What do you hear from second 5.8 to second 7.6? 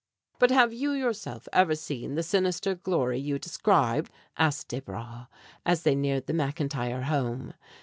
they neared the McIntyre home.